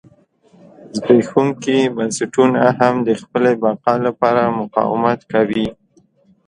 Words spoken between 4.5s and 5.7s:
مقاومت کوي.